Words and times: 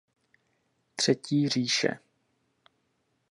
Třetí 0.95 1.49
říše. 1.49 1.99